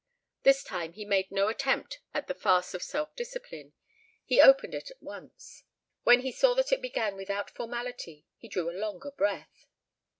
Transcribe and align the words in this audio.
This 0.41 0.63
time 0.63 0.93
he 0.93 1.05
made 1.05 1.29
no 1.29 1.47
attempt 1.47 1.99
at 2.11 2.25
the 2.25 2.33
farce 2.33 2.73
of 2.73 2.81
self 2.81 3.15
discipline; 3.15 3.73
he 4.25 4.41
opened 4.41 4.73
it 4.73 4.89
at 4.89 4.99
once. 4.99 5.63
When 6.01 6.21
he 6.21 6.31
saw 6.31 6.55
that 6.55 6.71
it 6.71 6.81
began 6.81 7.15
without 7.15 7.51
formality 7.51 8.25
he 8.35 8.47
drew 8.47 8.67
a 8.71 8.79
longer 8.81 9.11
breath. 9.11 9.67